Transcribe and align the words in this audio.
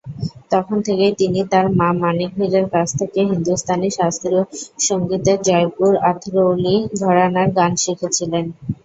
তখন 0.51 0.77
থেকেই 0.87 1.13
তিনি 1.19 1.39
তাঁর 1.51 1.65
মা 1.79 1.89
মানিক 2.01 2.31
ভিড়ের 2.37 2.67
কাছ 2.73 2.87
থেকে 2.99 3.19
হিন্দুস্তানী 3.29 3.89
শাস্ত্রীয় 3.97 4.41
সংগীতের 4.87 5.37
জয়পুর-আতরৌলি 5.47 6.75
ঘরানার 7.01 7.49
গান 7.57 7.71
শিখেছিলেন। 7.83 8.45